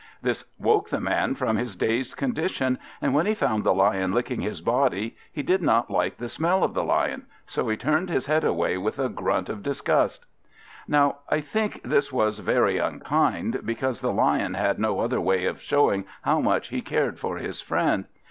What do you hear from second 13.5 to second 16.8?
because the Lion had no other way of showing how much